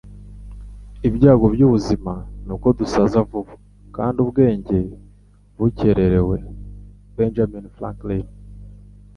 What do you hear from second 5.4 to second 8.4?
bukererewe.”- Benjamin Franklin